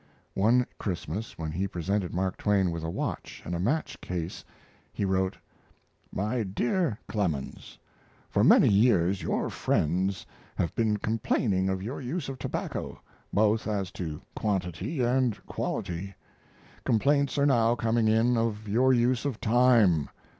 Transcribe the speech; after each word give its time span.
One 0.33 0.65
Christmas, 0.79 1.37
when 1.37 1.51
he 1.51 1.67
presented 1.67 2.11
Mark 2.11 2.35
Twain 2.35 2.71
with 2.71 2.83
a 2.83 2.89
watch 2.89 3.43
and 3.45 3.53
a 3.53 3.59
match 3.59 4.01
case, 4.01 4.43
he 4.91 5.05
wrote: 5.05 5.37
MY 6.11 6.41
DEAR 6.41 6.97
CLEMENS, 7.07 7.77
For 8.27 8.43
many 8.43 8.67
years 8.67 9.21
your 9.21 9.51
friends 9.51 10.25
have 10.55 10.73
been 10.73 10.97
complaining 10.97 11.69
of 11.69 11.83
your 11.83 12.01
use 12.01 12.29
of 12.29 12.39
tobacco, 12.39 12.99
both 13.31 13.67
as 13.67 13.91
to 13.91 14.19
quantity 14.35 15.01
and 15.03 15.37
quality. 15.45 16.15
Complaints 16.83 17.37
are 17.37 17.45
now 17.45 17.75
coming 17.75 18.07
in 18.07 18.37
of 18.37 18.67
your 18.67 18.91
use 18.93 19.23
of 19.23 19.39
time. 19.39 20.09